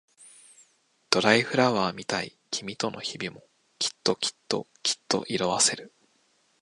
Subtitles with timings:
[1.11, 3.43] ドライフラワーみたい君との日々も
[3.77, 5.93] きっときっときっと色あせる